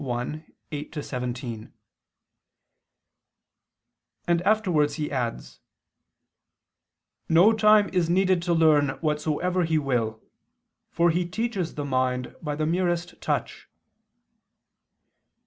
[0.01, 1.71] 1:8 17],"
[4.25, 5.59] and afterwards he adds:
[7.29, 10.19] "No time is needed to learn whatsoever He will,
[10.89, 13.69] for He teaches the mind by the merest touch."